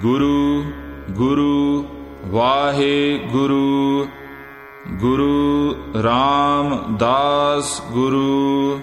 [0.00, 0.64] Guru
[1.10, 1.88] Guru
[2.24, 4.06] Waheguru.
[4.88, 8.80] Guru Ramdas Guru.